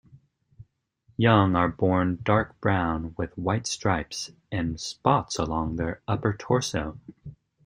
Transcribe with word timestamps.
Young 1.15 1.55
are 1.55 1.67
born 1.69 2.21
dark 2.23 2.59
brown 2.59 3.13
with 3.19 3.37
white 3.37 3.67
stripes 3.67 4.31
and 4.51 4.79
spots 4.81 5.37
along 5.37 5.75
their 5.75 6.01
upper 6.07 6.33
torso. 6.33 6.99